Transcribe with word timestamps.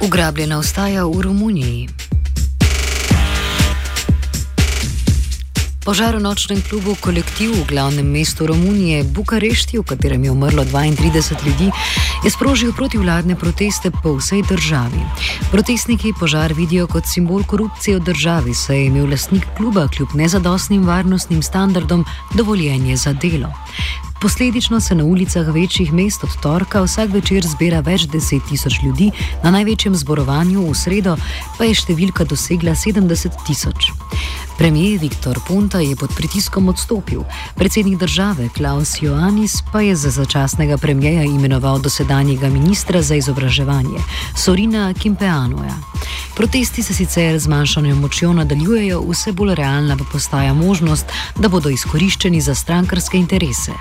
Ugrabljena 0.00 0.58
ostaja 0.58 1.04
v 1.04 1.20
Romuniji. 1.20 1.88
Požar 5.84 6.16
v 6.16 6.22
nočnem 6.24 6.62
klubu 6.64 6.96
Kolektiv 7.00 7.52
v 7.52 7.64
glavnem 7.68 8.06
mestu 8.08 8.46
Romunije, 8.46 9.04
Bukarešti, 9.04 9.76
v 9.76 9.84
katerem 9.84 10.24
je 10.24 10.30
umrlo 10.30 10.64
32 10.64 11.46
ljudi, 11.46 11.68
je 12.24 12.30
sprožil 12.30 12.72
protivladne 12.72 13.34
proteste 13.36 13.90
po 14.02 14.14
vsej 14.20 14.42
državi. 14.48 15.00
Protestniki 15.50 16.12
požar 16.20 16.52
vidijo 16.52 16.86
kot 16.86 17.06
simbol 17.06 17.44
korupcije 17.44 17.96
v 17.96 18.04
državi, 18.04 18.54
saj 18.54 18.76
je 18.76 18.86
imel 18.86 19.10
lastnik 19.10 19.46
kluba 19.56 19.88
kljub 19.88 20.08
nezadostnim 20.14 20.86
varnostnim 20.86 21.42
standardom 21.42 22.04
dovoljenje 22.34 22.96
za 22.96 23.12
delo. 23.12 23.52
Posledično 24.20 24.80
se 24.80 24.94
na 24.94 25.04
ulicah 25.04 25.48
večjih 25.48 25.92
mest 25.92 26.24
od 26.24 26.30
torka 26.42 26.82
vsak 26.82 27.10
večer 27.10 27.46
zbira 27.46 27.80
več 27.80 28.04
deset 28.04 28.42
tisoč 28.48 28.82
ljudi, 28.82 29.10
na 29.44 29.50
največjem 29.50 29.96
zborovanju 29.96 30.66
v 30.66 30.74
sredo 30.76 31.16
pa 31.56 31.64
je 31.64 31.78
številka 31.80 32.28
dosegla 32.28 32.76
70 32.76 33.40
tisoč. 33.46 33.88
Premijer 34.60 35.00
Viktor 35.00 35.40
Ponta 35.48 35.78
je 35.80 35.96
pod 35.96 36.10
pritiskom 36.16 36.68
odstopil, 36.68 37.22
predsednik 37.56 37.98
države 37.98 38.48
Klaus 38.56 39.02
Joannis 39.02 39.62
pa 39.72 39.80
je 39.80 39.96
za 39.96 40.10
začasnega 40.10 40.76
premijeja 40.76 41.22
imenoval 41.22 41.78
dosedanjega 41.78 42.48
ministra 42.48 43.02
za 43.02 43.14
izobraževanje 43.14 43.98
Sorina 44.36 44.94
Kimpeanoja. 44.94 45.74
Protesti 46.36 46.82
se 46.82 46.94
sicer 46.94 47.38
z 47.38 47.48
manjšanjo 47.48 47.96
močjo 47.96 48.32
nadaljujejo, 48.32 49.00
vse 49.08 49.32
bolj 49.32 49.54
realna 49.54 49.96
pa 49.96 50.04
postaja 50.12 50.54
možnost, 50.54 51.06
da 51.36 51.48
bodo 51.48 51.70
izkoriščeni 51.70 52.40
za 52.40 52.54
strankarske 52.54 53.18
interese. 53.18 53.72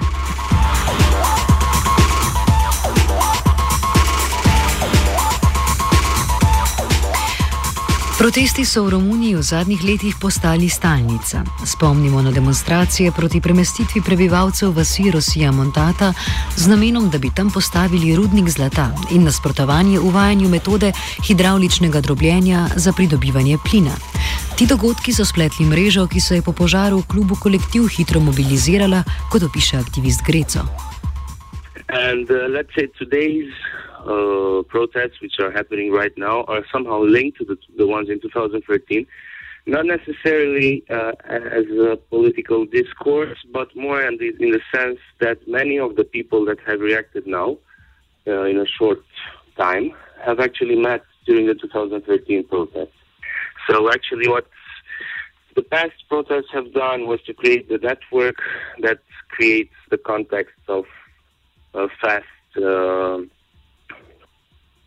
Protesti 8.20 8.68
so 8.68 8.84
v 8.84 9.00
Romuniji 9.00 9.40
v 9.40 9.48
zadnjih 9.48 9.80
letih 9.80 10.16
postali 10.20 10.68
stalnica. 10.68 11.40
Spomnimo 11.64 12.20
na 12.20 12.36
demonstracije 12.36 13.16
proti 13.16 13.40
premestitvi 13.40 14.04
prebivalcev 14.04 14.76
vasi 14.76 15.08
Rosija 15.08 15.52
Montata 15.56 16.12
z 16.52 16.68
namenom, 16.68 17.08
da 17.08 17.16
bi 17.16 17.32
tam 17.32 17.48
postavili 17.48 18.12
rudnik 18.16 18.52
zlata 18.52 18.92
in 19.16 19.24
nasprotovanje 19.24 20.00
uvajanju 20.00 20.50
metode 20.50 20.92
hidravličnega 21.28 22.02
drobljenja 22.02 22.68
za 22.76 22.92
pridobivanje 22.92 23.56
plina. 23.64 23.96
Ti 24.60 24.68
dogodki 24.68 25.16
so 25.16 25.24
spletli 25.24 25.66
mrežo, 25.66 26.04
ki 26.08 26.20
se 26.20 26.36
je 26.36 26.42
po 26.44 26.52
požaru 26.52 27.00
v 27.00 27.08
klubu 27.08 27.40
kolektiv 27.40 27.88
hitro 27.88 28.20
mobilizirala, 28.20 29.04
kot 29.32 29.48
opiše 29.48 29.80
aktivist 29.80 30.28
Greco. 30.28 30.68
And, 31.88 32.28
uh, 32.28 32.52
uh, 34.06 34.64
protests 34.64 35.22
which 35.22 35.40
are 35.40 35.52
happening 35.52 35.92
right 35.92 36.16
now 36.18 36.44
are 36.44 36.66
somehow 36.72 37.02
linked 37.02 37.38
to 37.40 37.46
the, 37.46 37.58
the 37.78 37.88
ones 37.88 38.10
in 38.10 38.20
2013. 38.22 39.06
Not 39.66 39.86
necessarily 39.86 40.84
uh, 40.90 41.12
as 41.28 41.66
a 41.66 41.98
political 42.10 42.66
discourse, 42.66 43.38
but 43.52 43.76
more 43.76 44.02
in 44.02 44.18
the, 44.18 44.30
in 44.40 44.52
the 44.52 44.62
sense 44.74 45.00
that 45.20 45.48
many 45.48 45.78
of 45.78 45.96
the 45.96 46.04
people 46.04 46.46
that 46.46 46.60
have 46.66 46.80
reacted 46.80 47.28
now 47.28 47.58
uh, 48.26 48.44
in 48.44 48.58
a 48.58 48.66
short 48.66 49.04
time 49.58 49.92
have 50.26 50.40
actually 50.40 50.76
met 50.76 51.04
during 51.26 51.46
the 51.46 51.56
2013 51.56 52.48
protests. 52.48 52.90
So 53.70 53.92
actually 53.92 54.28
what 54.28 54.48
the 55.56 55.62
past 55.62 55.94
protests 56.08 56.52
have 56.54 56.74
done 56.74 57.06
was 57.06 57.22
to 57.24 57.34
create 57.34 57.70
the 57.70 57.78
network 57.78 58.38
that 58.82 59.00
creates 59.28 59.74
the 59.90 59.98
context 59.98 60.56
of 60.68 60.86
fast 62.02 62.26
uh, 62.58 63.20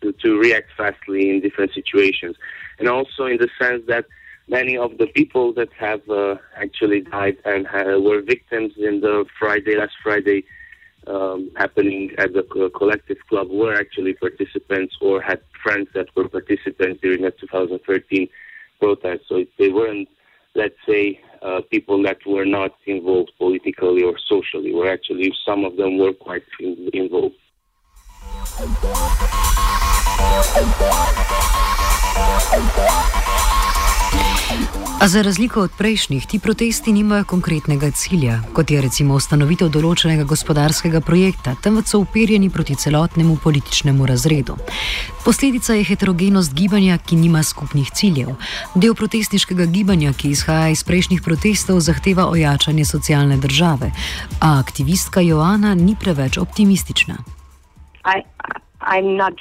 to, 0.03 0.11
to 0.11 0.37
react 0.37 0.69
fastly 0.77 1.29
in 1.29 1.41
different 1.41 1.73
situations. 1.73 2.35
And 2.77 2.87
also 2.87 3.25
in 3.25 3.37
the 3.37 3.49
sense 3.59 3.83
that 3.87 4.05
many 4.47 4.77
of 4.77 4.97
the 4.97 5.07
people 5.07 5.53
that 5.53 5.69
have 5.73 6.07
uh, 6.09 6.35
actually 6.55 7.01
died 7.01 7.37
and 7.45 7.65
uh, 7.67 7.99
were 7.99 8.21
victims 8.21 8.73
in 8.77 9.01
the 9.01 9.25
Friday, 9.39 9.75
last 9.77 9.93
Friday 10.03 10.43
um, 11.07 11.51
happening 11.55 12.11
at 12.17 12.33
the 12.33 12.43
collective 12.75 13.17
club 13.29 13.49
were 13.49 13.73
actually 13.73 14.13
participants 14.13 14.95
or 15.01 15.21
had 15.21 15.41
friends 15.61 15.87
that 15.93 16.07
were 16.15 16.27
participants 16.29 17.01
during 17.01 17.23
the 17.23 17.31
2013 17.31 18.27
protest. 18.79 19.23
So 19.27 19.43
they 19.59 19.69
weren't, 19.69 20.07
let's 20.55 20.75
say, 20.87 21.19
uh, 21.41 21.61
people 21.69 22.01
that 22.03 22.25
were 22.25 22.45
not 22.45 22.71
involved 22.85 23.31
politically 23.37 24.03
or 24.03 24.17
socially, 24.17 24.73
where 24.73 24.91
actually 24.91 25.33
some 25.45 25.65
of 25.65 25.75
them 25.75 25.97
were 25.97 26.13
quite 26.13 26.43
in, 26.59 26.89
involved. 26.93 27.35
A 35.03 35.07
za 35.07 35.21
razliko 35.21 35.61
od 35.61 35.71
prejšnjih, 35.77 36.25
ti 36.25 36.39
protesti 36.39 36.91
nimajo 36.93 37.23
konkretnega 37.23 37.91
cilja, 37.91 38.39
kot 38.53 38.71
je 38.71 38.81
recimo 38.81 39.17
ustanovitev 39.19 39.67
določenega 39.67 40.23
gospodarskega 40.23 41.01
projekta, 41.03 41.57
temveč 41.59 41.91
so 41.91 41.99
uperjeni 41.99 42.47
proti 42.49 42.77
celotnemu 42.79 43.35
političnemu 43.43 44.05
razredu. 44.07 44.55
Posledica 45.25 45.75
je 45.75 45.83
heterogenost 45.83 46.53
gibanja, 46.55 46.97
ki 46.97 47.19
nima 47.19 47.43
skupnih 47.43 47.91
ciljev. 47.91 48.31
Del 48.75 48.95
protestniškega 48.95 49.67
gibanja, 49.75 50.13
ki 50.15 50.31
izhaja 50.37 50.71
iz 50.71 50.87
prejšnjih 50.87 51.21
protestov, 51.21 51.83
zahteva 51.83 52.29
ojačanje 52.31 52.85
socialne 52.85 53.37
države, 53.37 53.91
a 54.39 54.55
aktivistka 54.59 55.21
Joana 55.21 55.75
ni 55.75 55.99
preveč 55.99 56.37
optimistična. 56.37 57.19
I, 58.03 58.19
I'm 58.85 59.17
not 59.17 59.33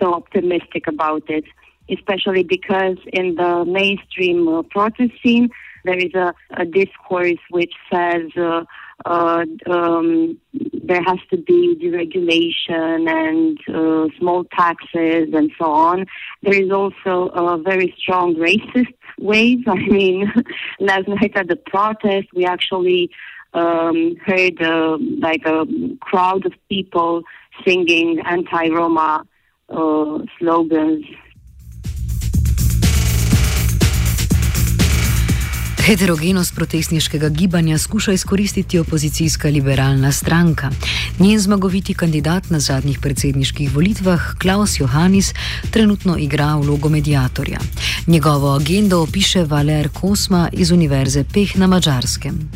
so 0.00 0.14
optimistic 0.14 0.86
about 0.86 1.28
it, 1.28 1.44
especially 1.90 2.42
because 2.42 2.96
in 3.12 3.34
the 3.36 3.64
mainstream 3.64 4.48
uh, 4.48 4.62
protest 4.62 5.12
scene, 5.22 5.50
there 5.84 5.98
is 5.98 6.14
a, 6.14 6.34
a 6.56 6.64
discourse 6.64 7.38
which 7.50 7.74
says 7.92 8.30
uh, 8.36 8.64
uh, 9.04 9.44
um, 9.70 10.38
there 10.82 11.02
has 11.02 11.18
to 11.30 11.36
be 11.36 11.76
deregulation 11.80 13.08
and 13.08 13.58
uh, 13.68 14.08
small 14.18 14.44
taxes 14.44 15.28
and 15.34 15.50
so 15.58 15.66
on. 15.66 16.06
There 16.42 16.54
is 16.54 16.70
also 16.70 17.28
a 17.34 17.58
very 17.58 17.94
strong 17.98 18.34
racist 18.36 18.94
wave. 19.18 19.64
I 19.68 19.74
mean, 19.74 20.32
last 20.80 21.08
night 21.08 21.32
at 21.36 21.48
the 21.48 21.56
protest, 21.56 22.28
we 22.34 22.46
actually 22.46 23.10
um, 23.52 24.16
heard 24.24 24.60
uh, 24.62 24.98
like 25.18 25.44
a 25.44 25.66
crowd 26.00 26.46
of 26.46 26.52
people 26.68 27.22
singing 27.62 28.20
anti-Roma 28.24 29.24
uh, 29.68 30.20
slogans. 30.38 31.04
Heterogenost 35.84 36.54
protestniškega 36.54 37.28
gibanja 37.28 37.78
skuša 37.78 38.12
izkoristiti 38.12 38.78
opozicijska 38.78 39.48
liberalna 39.48 40.12
stranka. 40.12 40.70
Njen 41.18 41.38
zmagoviti 41.38 41.94
kandidat 41.94 42.50
na 42.50 42.60
zadnjih 42.60 42.98
predsedniških 42.98 43.74
volitvah, 43.74 44.20
Klaus 44.38 44.80
Johannis, 44.80 45.34
trenutno 45.70 46.16
igra 46.18 46.56
vlogo 46.56 46.88
medijatorja. 46.88 47.58
Njegovo 48.06 48.54
agendo 48.56 49.02
opiše 49.02 49.44
Valer 49.44 49.88
Kosma 50.00 50.48
iz 50.52 50.70
Univerze 50.70 51.24
Peh 51.34 51.56
na 51.56 51.66
Mačarskem. 51.66 52.50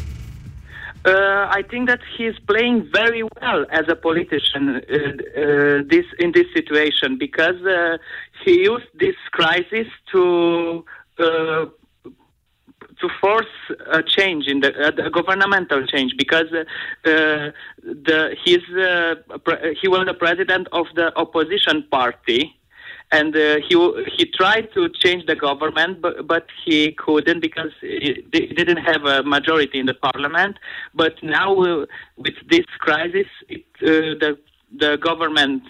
Uh, 1.08 1.48
I 1.58 1.62
think 1.70 1.88
that 1.88 2.00
he 2.14 2.26
is 2.26 2.38
playing 2.46 2.90
very 2.92 3.22
well 3.22 3.64
as 3.70 3.84
a 3.88 3.96
politician 3.96 4.64
uh, 4.68 4.78
uh, 4.78 5.82
this 5.92 6.04
in 6.18 6.32
this 6.32 6.48
situation 6.52 7.16
because 7.16 7.60
uh, 7.62 7.96
he 8.44 8.54
used 8.72 8.90
this 9.04 9.16
crisis 9.32 9.88
to 10.12 10.84
uh, 11.18 11.64
to 13.00 13.06
force 13.22 13.54
a 13.98 14.02
change 14.02 14.48
in 14.48 14.60
the, 14.60 14.70
the 14.96 15.08
governmental 15.08 15.86
change 15.86 16.12
because 16.18 16.50
uh, 16.52 16.64
the 17.04 18.36
he's 18.44 18.66
pre- 19.44 19.78
he 19.80 19.88
was 19.88 20.04
the 20.04 20.18
president 20.26 20.68
of 20.72 20.86
the 20.94 21.06
opposition 21.16 21.86
party 21.90 22.40
and 23.10 23.34
uh, 23.34 23.56
he 23.68 23.74
he 24.16 24.26
tried 24.26 24.68
to 24.74 24.88
change 25.02 25.26
the 25.26 25.34
government, 25.34 26.00
but 26.00 26.26
but 26.26 26.46
he 26.64 26.92
couldn't 26.92 27.40
because 27.40 27.72
he 27.80 28.24
didn't 28.30 28.78
have 28.78 29.04
a 29.04 29.22
majority 29.22 29.78
in 29.78 29.86
the 29.86 29.94
parliament. 29.94 30.56
But 30.94 31.14
now 31.22 31.56
uh, 31.56 31.86
with 32.16 32.34
this 32.50 32.66
crisis, 32.78 33.26
it, 33.48 33.64
uh, 33.82 34.18
the 34.22 34.38
the 34.76 34.98
government 34.98 35.62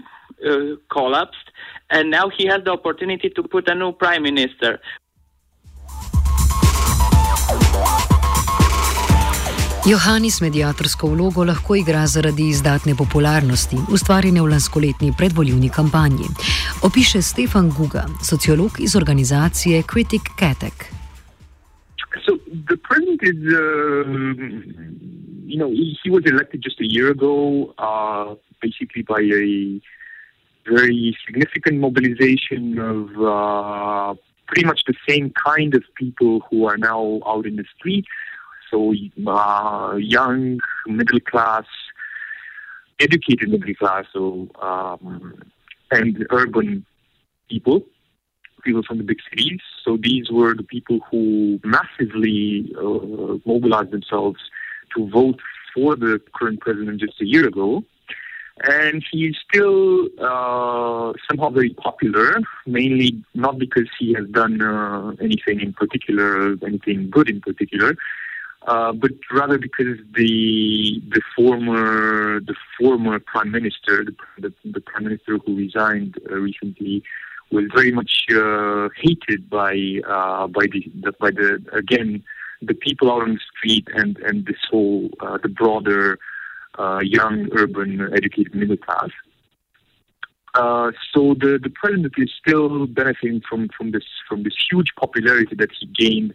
uh, 0.44 0.76
collapsed, 0.90 1.48
and 1.90 2.10
now 2.10 2.28
he 2.28 2.46
has 2.46 2.64
the 2.64 2.72
opportunity 2.72 3.30
to 3.30 3.42
put 3.42 3.68
a 3.68 3.74
new 3.74 3.92
prime 3.92 4.22
minister. 4.22 4.80
Johannis 9.88 10.40
medijatorsko 10.40 11.08
vlogo 11.08 11.44
lahko 11.48 11.76
igra 11.78 12.02
zaradi 12.06 12.50
izdatne 12.52 12.92
popularnosti, 12.98 13.78
ustvarjene 13.94 14.42
v 14.42 14.50
lanskoletni 14.50 15.14
predvoljivni 15.16 15.70
kampanji. 15.72 16.28
Opiše 16.82 17.22
Stefan 17.22 17.70
Guga, 17.70 18.04
sociolog 18.22 18.70
iz 18.78 18.96
organizacije 18.96 19.82
Critic 19.82 20.22
Catek. 20.40 20.76
So 22.24 22.32
the 22.70 22.76
president 22.88 23.20
is, 23.22 23.40
uh, 23.52 24.06
you 25.52 25.58
know, 25.58 25.70
he, 25.70 25.98
he 26.04 26.10
was 26.10 26.22
elected 26.26 26.60
just 26.62 26.80
a 26.80 26.88
year 26.94 27.10
ago, 27.10 27.34
uh, 27.78 28.34
basically 28.62 29.02
by 29.02 29.22
a 29.42 29.80
very 30.70 31.16
significant 31.26 31.76
mobilization 31.86 32.78
of 32.78 33.00
uh, 33.36 34.14
pretty 34.46 34.66
much 34.70 34.80
the 34.86 34.96
same 35.08 35.32
kind 35.48 35.74
of 35.74 35.82
people 35.94 36.40
who 36.48 36.66
are 36.66 36.78
now 36.78 37.20
out 37.26 37.44
in 37.44 37.56
the 37.56 37.64
streets. 37.76 38.08
So 38.70 38.94
uh, 39.26 39.96
young, 39.96 40.60
middle 40.86 41.20
class, 41.20 41.66
educated 43.00 43.48
middle 43.48 43.74
class, 43.74 44.04
so 44.12 44.48
um, 44.62 45.42
and 45.90 46.26
urban 46.30 46.84
people, 47.48 47.82
people 48.62 48.82
from 48.82 48.98
the 48.98 49.04
big 49.04 49.18
cities. 49.30 49.60
So 49.84 49.96
these 49.96 50.30
were 50.30 50.54
the 50.54 50.62
people 50.62 51.00
who 51.10 51.60
massively 51.64 52.72
uh, 52.76 53.38
mobilized 53.46 53.90
themselves 53.90 54.40
to 54.96 55.08
vote 55.08 55.40
for 55.74 55.96
the 55.96 56.20
current 56.34 56.60
president 56.60 57.00
just 57.00 57.20
a 57.20 57.26
year 57.26 57.46
ago. 57.46 57.84
And 58.64 59.04
he's 59.12 59.36
still 59.48 60.08
uh, 60.18 61.12
somehow 61.28 61.50
very 61.50 61.74
popular, 61.74 62.38
mainly 62.66 63.22
not 63.34 63.56
because 63.56 63.88
he 63.98 64.14
has 64.14 64.26
done 64.30 64.60
uh, 64.60 65.12
anything 65.20 65.60
in 65.60 65.72
particular, 65.72 66.56
anything 66.66 67.08
good 67.08 67.28
in 67.28 67.40
particular, 67.40 67.96
uh, 68.68 68.92
but 68.92 69.12
rather 69.32 69.56
because 69.56 69.96
the 70.14 71.02
the 71.08 71.22
former 71.34 72.38
the 72.40 72.54
former 72.78 73.18
prime 73.18 73.50
minister, 73.50 74.04
the, 74.04 74.14
the, 74.38 74.52
the 74.72 74.80
prime 74.82 75.04
minister 75.04 75.38
who 75.38 75.56
resigned 75.56 76.18
uh, 76.30 76.34
recently, 76.34 77.02
was 77.50 77.64
very 77.74 77.92
much 77.92 78.26
uh, 78.30 78.90
hated 78.94 79.48
by 79.48 79.72
uh, 80.06 80.46
by 80.48 80.66
the, 80.70 80.84
the, 81.00 81.12
by 81.18 81.30
the 81.30 81.64
again 81.72 82.22
the 82.60 82.74
people 82.74 83.10
out 83.10 83.22
on 83.22 83.34
the 83.34 83.40
street 83.56 83.88
and 83.94 84.18
and 84.18 84.44
this 84.44 84.60
whole 84.70 85.08
uh, 85.20 85.38
the 85.42 85.48
broader 85.48 86.18
young 87.00 87.48
urban 87.52 87.90
educated 88.14 88.54
middle 88.54 88.76
class. 88.76 89.10
so 91.14 91.34
the, 91.42 91.58
the 91.62 91.72
president 91.74 92.12
is 92.18 92.30
still 92.38 92.86
benefiting 92.86 93.40
from, 93.48 93.68
from 93.76 93.92
this 93.92 94.04
from 94.28 94.42
this 94.42 94.54
huge 94.70 94.94
popularity 94.96 95.54
that 95.56 95.70
he 95.80 95.86
gained 95.86 96.34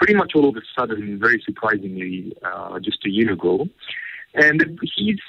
pretty 0.00 0.14
much 0.14 0.32
all 0.34 0.48
of 0.48 0.56
a 0.56 0.62
sudden, 0.76 1.18
very 1.18 1.40
surprisingly, 1.44 2.32
uh, 2.42 2.80
just 2.80 3.04
a 3.04 3.10
year 3.10 3.32
ago. 3.32 3.68
And 4.34 4.80
he's 4.96 5.20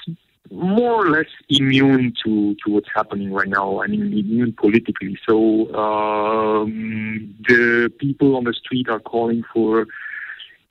more 0.50 1.06
or 1.06 1.10
less 1.10 1.26
immune 1.50 2.14
to, 2.24 2.56
to 2.64 2.70
what's 2.70 2.88
happening 2.94 3.32
right 3.32 3.48
now. 3.48 3.82
I 3.82 3.86
mean, 3.86 4.18
immune 4.18 4.54
politically. 4.54 5.18
So 5.28 5.72
um, 5.74 7.34
the 7.46 7.92
people 7.98 8.34
on 8.36 8.44
the 8.44 8.54
street 8.54 8.88
are 8.88 9.00
calling 9.00 9.42
for 9.52 9.86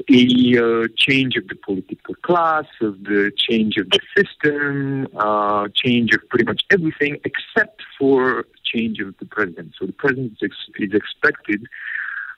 a 0.10 0.24
uh, 0.58 0.88
change 0.98 1.36
of 1.36 1.48
the 1.48 1.56
political 1.64 2.16
class, 2.16 2.66
of 2.82 3.04
the 3.04 3.32
change 3.38 3.78
of 3.78 3.88
the 3.92 4.00
system, 4.18 5.08
uh, 5.16 5.68
change 5.76 6.12
of 6.16 6.28
pretty 6.28 6.46
much 6.46 6.64
everything 6.72 7.18
except 7.24 7.82
for 8.00 8.46
change 8.64 9.00
of 9.00 9.16
the 9.20 9.26
president. 9.26 9.74
So 9.80 9.86
the 9.86 9.94
president 9.94 10.38
is, 10.42 10.50
ex- 10.50 10.80
is 10.80 10.94
expected 10.94 11.68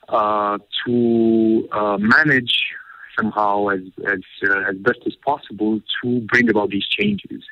to 0.08 1.68
uh, 1.72 1.96
manage 1.98 2.74
somehow 3.18 3.68
as 3.68 3.80
as 4.06 4.20
uh, 4.48 4.70
as 4.70 4.76
best 4.76 5.00
as 5.06 5.14
possible 5.24 5.80
to 6.02 6.20
bring 6.22 6.48
about 6.50 6.70
these 6.70 6.86
changes. 6.86 7.42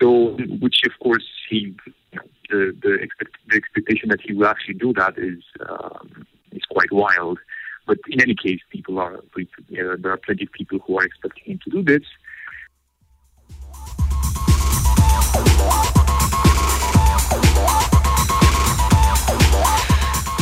So, 0.00 0.36
which 0.60 0.82
of 0.84 0.92
course 1.00 1.26
he, 1.48 1.74
you 1.86 2.18
know, 2.18 2.22
the 2.50 2.76
the, 2.82 2.94
expect, 2.94 3.36
the 3.48 3.56
expectation 3.56 4.08
that 4.10 4.20
he 4.20 4.32
will 4.32 4.46
actually 4.46 4.74
do 4.74 4.92
that 4.94 5.18
is 5.18 5.42
um, 5.68 6.26
is 6.52 6.62
quite 6.70 6.92
wild. 6.92 7.38
But 7.86 7.98
in 8.08 8.20
any 8.20 8.34
case, 8.34 8.60
people 8.70 8.98
are 8.98 9.20
there 9.70 10.12
are 10.12 10.16
plenty 10.16 10.44
of 10.44 10.52
people 10.52 10.78
who 10.86 10.98
are 10.98 11.04
expecting 11.04 11.44
him 11.44 11.60
to 11.64 11.70
do 11.70 11.82
this. 11.82 12.06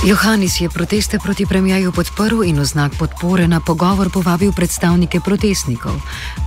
Johannis 0.08 0.61
je 0.61 0.69
proteste 0.69 1.19
proti 1.25 1.44
premijaju 1.49 1.93
podprl 1.93 2.41
in 2.49 2.56
v 2.56 2.64
znak 2.64 2.93
podpore 2.99 3.44
na 3.49 3.61
pogovor 3.61 4.08
povabil 4.08 4.49
predstavnike 4.49 5.20
protestnikov. 5.20 5.93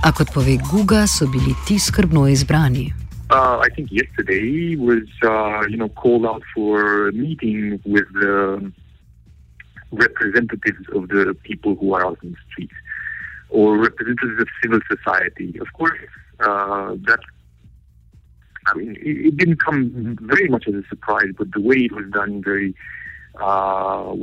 A 0.02 0.10
kot 0.10 0.34
pove 0.34 0.58
Guga, 0.58 1.06
so 1.06 1.30
bili 1.30 1.54
ti 1.62 1.78
skrbno 1.78 2.26
izbrani. 2.26 2.90
Uh, 3.30 3.62
I 3.62 3.70
think 3.74 3.94
yesterday 3.94 4.74
was, 4.74 5.06
uh, 5.22 5.62
you 5.70 5.78
know, 5.78 5.86
called 6.02 6.26
out 6.26 6.42
for 6.50 7.08
a 7.08 7.12
meeting 7.14 7.78
with 7.86 8.10
the 8.18 8.58
representatives 9.94 10.84
of 10.90 11.06
the 11.14 11.30
people 11.46 11.78
who 11.78 11.94
are 11.94 12.02
out 12.02 12.18
in 12.26 12.34
the 12.34 12.42
streets 12.50 12.78
or 13.54 13.78
representatives 13.78 14.42
of 14.42 14.48
civil 14.62 14.82
society. 14.90 15.54
Of 15.62 15.70
course, 15.78 16.02
uh, 16.42 16.98
that 17.06 17.22
I 18.66 18.74
mean, 18.74 18.98
it, 18.98 19.16
it, 19.30 19.36
didn't 19.36 19.62
come 19.62 20.18
very 20.22 20.48
much 20.48 20.66
as 20.66 20.74
a 20.74 20.82
surprise, 20.88 21.30
but 21.38 21.52
the 21.54 21.60
way 21.60 21.86
it 21.86 21.92
was 21.92 22.10
done 22.10 22.42
very 22.42 22.74
uh, 23.40 24.14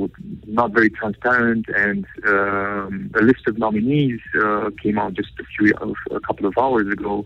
not 0.46 0.72
very 0.72 0.88
transparent, 0.88 1.66
and 1.68 2.06
um, 2.26 3.10
a 3.14 3.22
list 3.22 3.46
of 3.46 3.58
nominees 3.58 4.20
uh, 4.42 4.70
came 4.82 4.98
out 4.98 5.14
just 5.14 5.32
a 5.38 5.44
few 5.44 5.74
a 6.10 6.20
couple 6.20 6.46
of 6.46 6.54
hours 6.58 6.90
ago. 6.90 7.24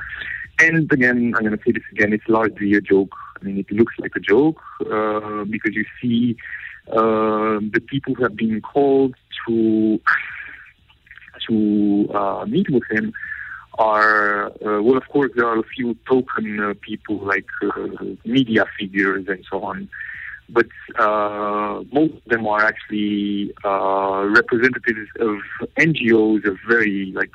And 0.58 0.90
again, 0.92 1.34
I'm 1.36 1.44
going 1.44 1.56
to 1.56 1.62
say 1.64 1.72
this 1.72 1.82
again: 1.92 2.12
it's 2.12 2.28
largely 2.28 2.74
a 2.74 2.80
joke. 2.80 3.14
I 3.40 3.44
mean, 3.44 3.58
it 3.58 3.70
looks 3.70 3.94
like 3.98 4.16
a 4.16 4.20
joke 4.20 4.60
uh, 4.80 5.44
because 5.44 5.74
you 5.74 5.84
see 6.00 6.36
uh, 6.90 7.60
the 7.72 7.82
people 7.86 8.14
who 8.14 8.22
have 8.24 8.36
been 8.36 8.60
called 8.60 9.14
to 9.46 10.00
to 11.48 12.08
uh, 12.12 12.44
meet 12.46 12.68
with 12.70 12.82
him 12.90 13.12
are 13.78 14.46
uh, 14.46 14.82
well, 14.82 14.96
of 14.96 15.06
course, 15.08 15.30
there 15.36 15.46
are 15.46 15.58
a 15.58 15.68
few 15.76 15.96
token 16.08 16.74
people 16.80 17.18
like 17.18 17.46
media 18.24 18.64
figures 18.76 19.26
and 19.28 19.44
so 19.48 19.62
on 19.62 19.88
but 20.48 20.66
uh, 20.98 21.82
most 21.92 22.14
of 22.14 22.24
them 22.26 22.46
are 22.46 22.64
actually 22.64 23.52
uh, 23.64 24.26
representatives 24.28 25.10
of 25.18 25.38
NGOs, 25.76 26.46
of 26.46 26.58
very 26.68 27.12
like 27.14 27.32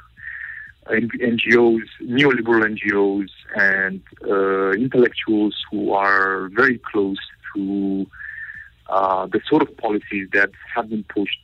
NGOs, 0.87 1.83
neoliberal 2.01 2.63
NGOs, 2.77 3.29
and 3.55 4.01
uh, 4.27 4.71
intellectuals 4.71 5.55
who 5.69 5.93
are 5.93 6.49
very 6.49 6.79
close 6.79 7.19
to 7.55 8.07
uh, 8.89 9.25
the 9.27 9.41
sort 9.47 9.61
of 9.61 9.75
policies 9.77 10.27
that 10.33 10.51
have 10.73 10.89
been 10.89 11.03
pushed. 11.03 11.37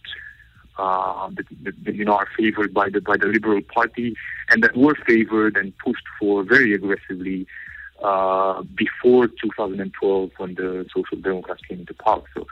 Uh, 0.79 1.31
that, 1.31 1.73
that, 1.83 1.95
you 1.95 2.05
know 2.05 2.13
are 2.13 2.27
favored 2.37 2.71
by 2.71 2.87
the 2.87 3.01
by 3.01 3.17
the 3.17 3.25
Liberal 3.25 3.61
Party 3.63 4.15
and 4.51 4.61
that 4.61 4.77
were 4.77 4.93
favored 5.07 5.57
and 5.57 5.75
pushed 5.79 6.03
for 6.19 6.43
very 6.43 6.71
aggressively 6.71 7.47
uh, 8.03 8.63
before 8.75 9.27
2012 9.27 10.29
when 10.37 10.55
the 10.55 10.85
Social 10.95 11.17
Democrats 11.21 11.61
came 11.67 11.79
into 11.79 11.93
power. 11.93 12.23
So. 12.33 12.45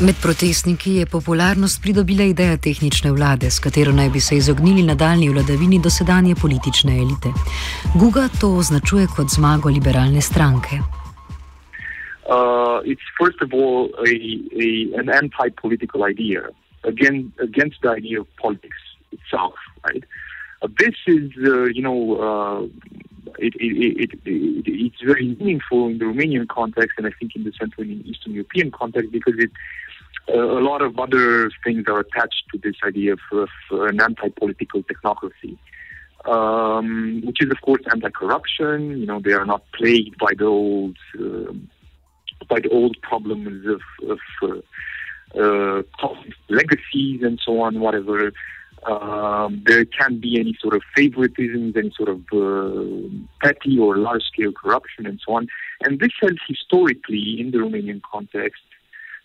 Med 0.00 0.14
protestniki 0.22 0.94
je 0.94 1.06
popularnost 1.06 1.82
pridobila 1.82 2.24
ideja 2.24 2.56
tehnične 2.56 3.12
vlade, 3.12 3.50
s 3.50 3.60
katero 3.60 3.92
naj 3.92 4.10
bi 4.10 4.20
se 4.20 4.36
izognili 4.36 4.82
nadaljni 4.82 5.28
vladavini 5.28 5.80
dosedanje 5.82 6.34
politične 6.34 6.96
elite. 6.96 7.30
Guga 7.94 8.28
to 8.40 8.56
označuje 8.56 9.06
kot 9.16 9.26
zmago 9.30 9.68
liberalne 9.68 10.20
stranke. 10.20 10.82
uh, 12.26 12.80
it's 12.84 13.02
first 13.18 13.40
of 13.42 13.52
all 13.52 13.90
a, 14.06 14.12
a 14.64 14.98
an 14.98 15.08
anti-political 15.08 16.04
idea 16.04 16.48
against 16.84 17.28
against 17.40 17.76
the 17.82 17.90
idea 17.90 18.20
of 18.20 18.26
politics 18.36 18.83
itself, 19.14 19.54
right? 19.84 20.04
Uh, 20.62 20.68
this 20.78 20.94
is, 21.06 21.30
uh, 21.44 21.64
you 21.64 21.82
know, 21.82 21.98
uh, 22.26 22.62
it, 23.38 23.54
it, 23.56 24.10
it, 24.24 24.64
it's 24.66 25.00
very 25.02 25.36
meaningful 25.38 25.88
in 25.88 25.98
the 25.98 26.04
Romanian 26.04 26.48
context, 26.48 26.94
and 26.98 27.06
I 27.06 27.10
think 27.18 27.34
in 27.36 27.44
the 27.44 27.52
Central 27.58 27.86
and 27.86 28.04
Eastern 28.06 28.32
European 28.32 28.70
context 28.70 29.10
because 29.12 29.34
it 29.38 29.50
uh, 30.28 30.58
a 30.58 30.62
lot 30.70 30.80
of 30.80 30.98
other 30.98 31.50
things 31.62 31.84
are 31.86 32.00
attached 32.00 32.44
to 32.52 32.58
this 32.58 32.76
idea 32.82 33.12
of, 33.12 33.20
of 33.32 33.48
an 33.70 34.00
anti-political 34.00 34.82
technocracy. 34.84 35.58
Um, 36.24 37.20
which 37.26 37.36
is 37.42 37.50
of 37.50 37.60
course 37.60 37.82
anti-corruption. 37.92 38.98
You 38.98 39.04
know, 39.04 39.20
they 39.20 39.34
are 39.34 39.44
not 39.44 39.62
plagued 39.72 40.16
by 40.16 40.32
the 40.38 40.46
old 40.46 40.96
uh, 41.20 41.52
by 42.48 42.60
the 42.60 42.70
old 42.70 42.96
problems 43.02 43.66
of, 43.66 43.82
of 44.08 44.18
uh, 45.38 45.82
legacies 46.48 47.22
and 47.22 47.38
so 47.44 47.60
on, 47.60 47.80
whatever. 47.80 48.32
Um, 48.86 49.62
there 49.66 49.84
can't 49.86 50.20
be 50.20 50.38
any 50.38 50.56
sort 50.60 50.74
of 50.74 50.82
favoritism, 50.94 51.72
any 51.76 51.92
sort 51.96 52.10
of 52.10 52.20
uh, 52.32 53.08
petty 53.42 53.78
or 53.78 53.96
large-scale 53.96 54.52
corruption, 54.52 55.06
and 55.06 55.20
so 55.26 55.34
on. 55.34 55.46
And 55.80 56.00
this 56.00 56.12
has 56.20 56.32
historically, 56.46 57.40
in 57.40 57.50
the 57.50 57.58
Romanian 57.58 58.02
context, 58.02 58.62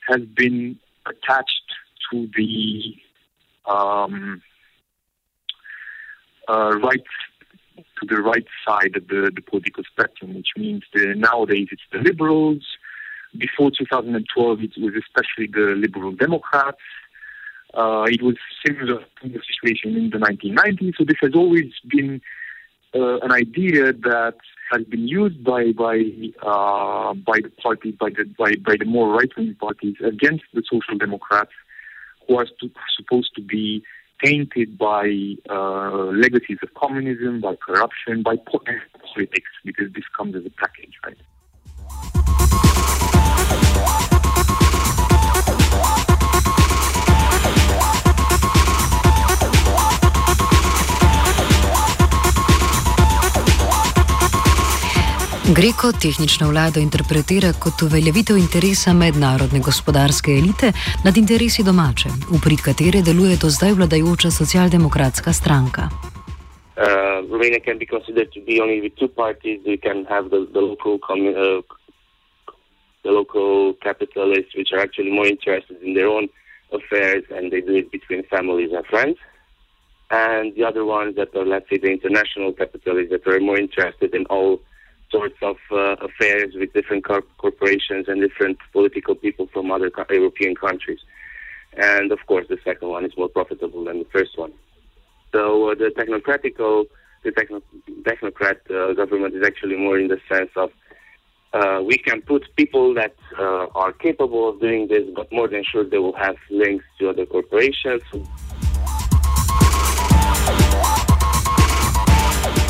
has 0.08 0.22
been 0.22 0.80
attached 1.06 1.74
to 2.12 2.30
the 2.36 2.96
um, 3.66 4.42
uh, 6.48 6.78
right 6.82 7.04
to 8.00 8.06
the 8.08 8.22
right 8.22 8.46
side 8.66 8.96
of 8.96 9.08
the, 9.08 9.32
the 9.34 9.42
political 9.42 9.84
spectrum, 9.84 10.36
which 10.36 10.50
means 10.58 10.84
that 10.94 11.16
nowadays 11.18 11.68
it's 11.72 11.82
the 11.92 12.00
liberals. 12.00 12.66
Before 13.38 13.72
2012, 13.72 14.64
it 14.64 14.72
was 14.78 14.94
especially 14.96 15.48
the 15.48 15.76
liberal 15.76 16.12
Democrats. 16.14 16.80
Uh, 17.74 18.06
it 18.08 18.22
was 18.22 18.36
similar 18.66 19.00
to 19.22 19.30
the 19.30 19.40
situation 19.54 19.96
in 19.96 20.10
the 20.10 20.18
1990s. 20.18 20.94
So 20.98 21.04
this 21.04 21.18
has 21.22 21.32
always 21.36 21.72
been 21.88 22.22
uh, 22.96 23.20
an 23.20 23.32
idea 23.32 23.94
that 23.94 24.36
has 24.72 24.84
been 24.86 25.08
used 25.08 25.44
by 25.44 25.72
by 25.72 25.98
uh, 26.42 27.14
by 27.14 27.40
the 27.42 27.52
party 27.62 27.92
by 27.92 28.10
the 28.10 28.26
by, 28.38 28.54
by 28.66 28.76
the 28.78 28.86
more 28.86 29.10
right 29.10 29.30
wing 29.38 29.56
parties 29.60 29.96
against 30.04 30.46
the 30.54 30.64
social 30.70 30.98
democrats, 30.98 31.52
who 32.28 32.38
are 32.38 32.48
supposed 32.98 33.32
to 33.36 33.42
be 33.42 33.84
tainted 34.24 34.78
by 34.78 35.36
uh, 35.50 36.06
legacies 36.08 36.58
of 36.62 36.74
communism, 36.74 37.40
by 37.42 37.56
corruption, 37.56 38.22
by 38.22 38.36
politics, 38.36 39.52
because 39.64 39.92
this 39.94 40.04
comes 40.18 40.36
as 40.36 40.46
a 40.46 40.50
package, 40.50 40.94
right? 41.06 41.18
Greko 55.58 55.88
tehnično 56.04 56.46
vlado 56.54 56.80
interpretira 56.88 57.50
kot 57.64 57.82
uveljavitev 57.88 58.38
interesa 58.38 58.92
mednarodne 59.04 59.60
gospodarske 59.68 60.30
elite 60.40 60.70
nad 61.06 61.16
interesi 61.18 61.62
domače, 61.70 62.10
v 62.34 62.38
prid 62.46 62.62
katere 62.68 63.00
deluje 63.08 63.36
do 63.44 63.50
zdaj 63.56 63.74
vladajoča 63.80 64.30
socialdemokratska 64.42 65.32
stranka. 65.40 65.84
Uh, 65.90 67.26
Romania 67.34 67.62
can 67.68 67.78
be 67.82 67.88
considered 67.96 68.30
to 68.36 68.40
be 68.50 68.56
only 68.64 68.78
with 68.84 68.94
two 69.02 69.12
parties. 69.24 69.58
We 69.74 69.78
can 69.88 69.98
have 70.14 70.26
the, 70.34 70.42
the 70.56 70.64
local 70.72 70.96
uh, 71.02 71.62
the 73.06 73.12
local 73.20 73.74
capitalists, 73.88 74.54
which 74.60 74.72
are 74.74 74.82
actually 74.86 75.12
more 75.20 75.30
interested 75.36 75.78
in 75.82 75.92
their 75.98 76.10
own 76.16 76.26
affairs, 76.78 77.24
and 77.36 77.44
they 77.52 77.62
do 77.70 77.74
it 77.82 77.90
between 77.98 78.22
families 78.36 78.72
and 78.78 78.86
friends. 78.94 79.18
And 80.12 80.46
the 80.58 80.64
other 80.70 80.86
ones 80.86 81.12
that 81.20 81.30
are, 81.40 81.48
let's 81.54 81.68
say, 81.70 81.78
the 81.86 81.92
international 81.98 82.54
capitalists 82.62 83.12
that 83.14 83.26
are 83.26 83.40
more 83.40 83.58
interested 83.58 84.14
in 84.14 84.26
all 84.38 84.62
sorts 85.12 85.36
of 85.42 85.58
uh, 85.72 85.96
affairs 86.08 86.54
with 86.56 86.74
different 86.74 87.06
corporations 87.38 88.08
and 88.08 88.22
different 88.22 88.58
political 88.72 89.16
people 89.16 89.48
from 89.52 89.72
other 89.72 89.90
co- 89.90 90.06
European 90.10 90.56
countries. 90.56 91.00
And 91.74 92.12
of 92.12 92.20
course, 92.28 92.48
the 92.50 92.58
second 92.64 92.90
one 92.90 93.06
is 93.06 93.18
more 93.18 93.30
profitable 93.30 93.84
than 93.86 94.00
the 94.00 94.08
first 94.12 94.38
one. 94.38 94.54
So 95.32 95.72
uh, 95.72 95.76
the 95.76 95.92
technocratical, 95.96 96.86
the 97.24 97.32
techno- 97.32 97.62
technocrat 98.02 98.60
uh, 98.70 98.94
government 98.94 99.36
is 99.36 99.44
actually 99.46 99.78
more 99.78 99.98
in 99.98 100.08
the 100.08 100.20
sense 100.28 100.52
of 100.56 100.72
uh, 101.54 101.82
we 101.84 101.98
can 101.98 102.22
put 102.22 102.46
people 102.56 102.94
that 102.94 103.16
uh, 103.38 103.66
are 103.74 103.92
capable 103.92 104.50
of 104.50 104.60
doing 104.60 104.88
this, 104.88 105.04
but 105.16 105.32
more 105.32 105.48
than 105.48 105.64
sure 105.64 105.84
they 105.84 105.98
will 105.98 106.14
have 106.14 106.36
links 106.52 106.86
to 107.00 107.10
other 107.10 107.26
corporations. 107.26 108.04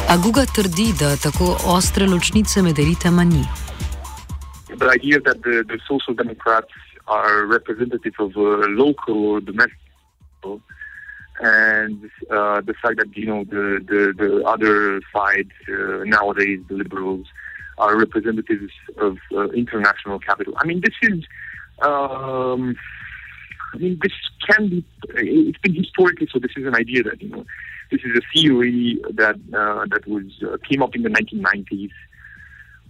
A 0.09 0.17
Guga 0.17 0.41
trdi, 0.55 0.87
da 0.99 1.09
tako 1.23 1.45
ostre 1.65 2.05
ločnice 2.07 2.61
med 2.61 2.79
elitama 2.79 3.23
ni. 3.23 3.43
The 4.79 4.89
idea 4.97 5.19
that 5.27 5.37
the, 5.43 5.63
the 5.71 5.77
social 5.89 6.15
democrats 6.15 6.73
are 7.05 7.45
representative 7.45 8.15
of 8.17 8.31
uh, 8.35 8.65
local 8.83 9.17
or 9.29 9.39
domestic 9.39 9.77
people, 10.31 10.61
and 11.41 12.09
uh, 12.31 12.61
the 12.69 12.73
fact 12.81 12.97
that 13.01 13.09
you 13.15 13.27
know 13.29 13.43
the 13.53 13.65
the, 13.91 14.01
the 14.21 14.31
other 14.53 14.99
side 15.13 15.51
uh, 15.69 16.01
nowadays, 16.15 16.59
the 16.69 16.75
liberals, 16.83 17.27
are 17.77 17.95
representatives 17.95 18.73
of 18.97 19.17
uh, 19.37 19.49
international 19.63 20.17
capital. 20.17 20.53
I 20.57 20.65
mean, 20.65 20.81
this 20.81 20.97
is. 21.03 21.23
Um, 21.83 22.75
I 23.75 23.77
mean, 23.77 23.99
this 24.01 24.15
can 24.49 24.69
be. 24.69 24.85
It's 25.49 25.59
been 25.59 25.75
historically 25.75 26.27
so. 26.31 26.39
This 26.39 26.55
is 26.57 26.65
an 26.65 26.75
idea 26.75 27.03
that 27.03 27.21
you 27.21 27.29
know 27.29 27.45
this 27.91 28.01
is 28.03 28.11
a 28.17 28.21
theory 28.33 28.99
that 29.13 29.35
uh, 29.53 29.85
that 29.89 30.07
was 30.07 30.25
uh, 30.43 30.57
came 30.69 30.81
up 30.81 30.95
in 30.95 31.03
the 31.03 31.09
1990s, 31.09 31.91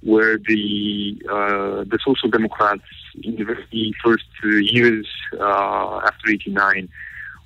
where 0.02 0.38
the 0.38 1.22
uh, 1.30 1.84
the 1.86 2.00
Social 2.06 2.30
Democrats 2.30 2.84
in 3.24 3.36
the 3.36 3.94
first 4.04 4.26
years 4.44 5.08
uh, 5.40 6.02
after 6.04 6.32
'89 6.32 6.90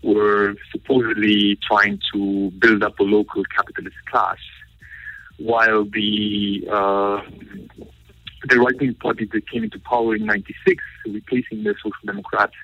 were 0.04 0.56
supposedly 0.72 1.58
trying 1.68 2.00
to 2.14 2.52
build 2.60 2.84
up 2.84 3.00
a 3.00 3.04
local 3.04 3.44
capitalist 3.46 3.96
class, 4.10 4.38
while 5.38 5.86
the 5.86 6.68
uh, 6.72 7.22
the 8.50 8.60
right-wing 8.60 8.96
party 8.96 9.30
that 9.32 9.50
came 9.50 9.64
into 9.64 9.80
power 9.80 10.16
in 10.16 10.26
'96, 10.26 10.84
replacing 11.06 11.64
the 11.64 11.76
Social 11.82 12.06
Democrats, 12.06 12.56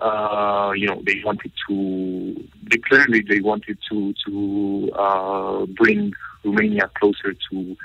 uh, 0.00 0.72
you 0.76 0.86
know, 0.86 1.02
they 1.04 1.20
wanted 1.24 1.52
to, 1.68 2.48
they 2.70 2.78
clearly 2.78 3.22
they 3.28 3.40
wanted 3.40 3.78
to, 3.90 4.14
to 4.26 4.90
uh, 4.94 5.66
bring 5.66 6.12
Romania 6.44 6.90
closer 6.98 7.34
to 7.50 7.76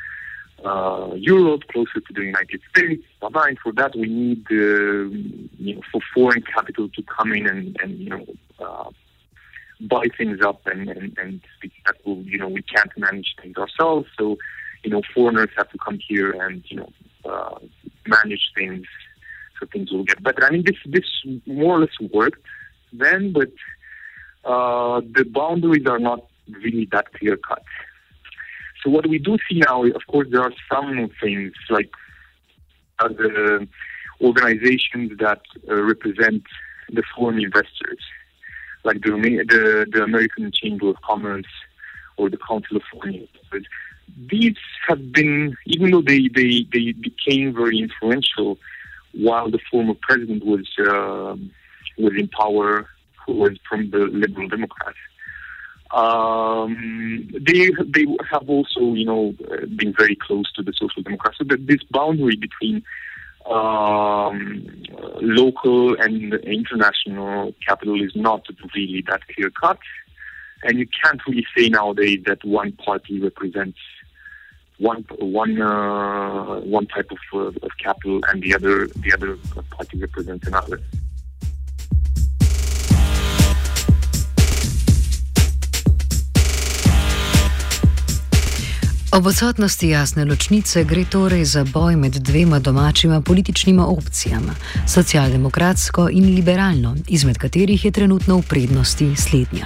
uh, 0.64 1.14
Europe, 1.16 1.64
closer 1.72 2.00
to 2.00 2.14
the 2.14 2.22
United 2.22 2.62
States. 2.70 3.04
And 3.22 3.60
for 3.60 3.72
that, 3.74 3.96
we 3.96 4.08
need, 4.08 4.46
uh, 4.52 4.56
you 5.58 5.76
know, 5.76 5.82
for 5.92 6.02
foreign 6.14 6.44
capital 6.44 6.88
to 6.90 7.04
come 7.04 7.34
in 7.34 7.48
and, 7.48 7.78
and 7.82 8.00
you 8.00 8.10
know, 8.10 8.26
uh, 8.60 8.90
buy 9.82 10.06
things 10.18 10.40
up 10.42 10.66
and, 10.66 10.90
and, 10.90 11.18
and 11.18 11.42
that 11.86 11.96
will, 12.06 12.22
you 12.24 12.38
know, 12.38 12.48
we 12.48 12.62
can't 12.62 12.92
manage 12.98 13.36
things 13.42 13.58
ourselves. 13.58 14.08
So, 14.18 14.38
you 14.84 14.92
know, 14.92 15.02
foreigners 15.14 15.50
have 15.58 15.70
to 15.72 15.78
come 15.78 16.00
here 16.00 16.32
and, 16.32 16.64
you 16.68 16.78
know, 16.78 16.90
uh, 17.26 17.60
manage 18.06 18.52
things 18.56 18.86
so 19.60 19.68
things 19.72 19.92
will 19.92 20.04
get 20.04 20.22
better. 20.24 20.46
I 20.46 20.52
mean, 20.52 20.64
this 20.66 20.78
this 20.86 21.06
more 21.46 21.78
or 21.78 21.80
less 21.82 22.00
worked 22.12 22.42
then, 22.92 23.34
but 23.34 23.50
uh, 24.46 25.02
the 25.02 25.26
boundaries 25.26 25.86
are 25.88 26.00
not 26.00 26.26
really 26.48 26.88
that 26.92 27.14
clear 27.14 27.38
cut. 27.38 27.64
So 28.84 28.90
what 28.90 29.08
we 29.08 29.18
do 29.18 29.38
see 29.50 29.60
now, 29.60 29.84
of 29.84 30.06
course, 30.08 30.28
there 30.30 30.42
are 30.42 30.54
some 30.72 31.10
things 31.22 31.54
like 31.70 31.92
the 33.00 33.68
organizations 34.22 35.18
that 35.20 35.42
uh, 35.70 35.82
represent 35.82 36.44
the 36.90 37.04
foreign 37.16 37.42
investors, 37.44 38.00
like 38.84 39.02
the, 39.02 39.12
the 39.12 39.88
the 39.92 40.04
American 40.04 40.52
Chamber 40.52 40.90
of 40.90 41.02
Commerce 41.02 41.46
or 42.18 42.30
the 42.30 42.38
Council 42.38 42.78
of 42.78 42.84
Foreign 42.92 43.16
Investors. 43.16 43.66
These 44.30 44.58
have 44.88 45.12
been, 45.12 45.56
even 45.66 45.92
though 45.92 46.02
they, 46.02 46.28
they, 46.28 46.68
they 46.72 46.92
became 46.92 47.54
very 47.54 47.80
influential, 47.80 48.60
while 49.14 49.50
the 49.50 49.60
former 49.70 49.94
president 50.02 50.46
was 50.46 50.68
uh, 50.80 51.36
was 51.98 52.14
in 52.18 52.28
power, 52.30 52.88
who 53.26 53.34
was 53.34 53.58
from 53.68 53.90
the 53.92 54.00
Liberal 54.00 54.48
Democrats. 54.48 54.98
Um, 55.92 57.30
they 57.32 57.70
they 57.86 58.06
have 58.30 58.50
also 58.50 58.94
you 58.94 59.06
know 59.06 59.36
been 59.76 59.94
very 59.98 60.16
close 60.16 60.52
to 60.54 60.64
the 60.64 60.74
Social 60.74 61.04
Democrats. 61.04 61.38
So 61.38 61.44
that 61.46 61.68
this 61.68 61.84
boundary 61.92 62.36
between 62.36 62.84
um, 63.50 64.66
local 65.22 65.96
and 66.02 66.34
international 66.34 67.54
capital 67.66 68.02
is 68.02 68.16
not 68.16 68.46
really 68.76 69.04
that 69.08 69.22
clear 69.28 69.52
cut, 69.52 69.78
and 70.64 70.80
you 70.80 70.88
can't 71.04 71.22
really 71.28 71.46
say 71.56 71.70
nowadays 71.70 72.22
that 72.26 72.44
one 72.44 72.72
party 72.72 73.20
represents 73.20 73.78
one 74.92 75.04
one 75.20 75.62
uh, 75.62 76.78
one 76.78 76.86
type 76.96 77.10
of, 77.12 77.22
uh, 77.34 77.66
of 77.66 77.72
capital 77.86 78.20
and 78.30 78.44
the 78.44 78.54
other 78.58 78.88
the 79.04 79.12
other 79.16 79.38
party 79.76 79.98
represents 80.06 80.48
another. 80.48 80.80
Ob 89.14 89.26
odsotnosti 89.26 89.90
jasne 89.90 90.26
ločnice 90.26 90.84
gre 90.84 91.06
torej 91.06 91.46
za 91.46 91.66
boj 91.74 91.96
med 91.96 92.14
dvema 92.14 92.60
domačima 92.60 93.22
političnima 93.22 93.86
opcijama, 93.88 94.56
socialdemokratsko 94.88 96.10
in 96.12 96.26
liberalno, 96.36 96.96
izmed 97.08 97.38
katerih 97.38 97.86
je 97.86 97.92
trenutno 97.92 98.38
v 98.38 98.42
prednosti 98.50 99.16
slednja. 99.16 99.66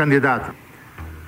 kandidat. 0.00 0.42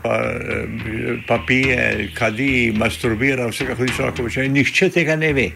Pa, 0.03 0.17
eh, 0.17 1.23
pa 1.29 1.39
pije, 1.47 2.11
kadi, 2.15 2.73
masturbira, 2.77 3.47
vse 3.47 3.67
kako 3.67 3.85
hoče 3.85 4.03
lahko 4.03 4.23
počne. 4.23 4.49
Nihče 4.49 4.91
tega 4.91 5.17
ne 5.17 5.33
ve. 5.33 5.51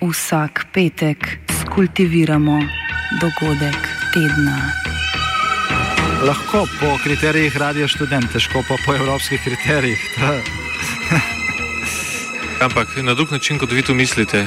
Vsak 0.00 0.66
petek 0.72 1.38
skultiviramo 1.60 2.60
dogodek 3.20 3.80
tedna. 4.14 4.56
Lahko 6.26 6.66
po 6.80 6.96
kriterijih 7.04 7.56
radio 7.56 7.88
študent, 7.88 8.32
težko 8.32 8.64
pa 8.68 8.76
po 8.86 8.94
evropskih 8.94 9.40
kriterijih. 9.44 10.00
Ampak 12.66 12.88
na 13.02 13.14
drug 13.14 13.32
način, 13.32 13.58
kot 13.58 13.72
vi 13.72 13.82
to 13.82 13.94
mislite. 13.94 14.46